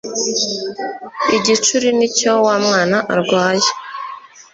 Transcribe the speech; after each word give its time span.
igicuri 1.37 1.87
nicyo 1.97 2.31
wamwana 2.45 2.97
arwaye 3.13 3.69